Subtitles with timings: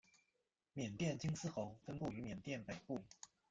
[0.73, 3.03] 缅甸金丝猴分布于缅甸北部。